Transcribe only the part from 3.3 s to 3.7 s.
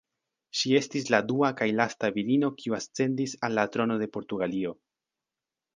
al la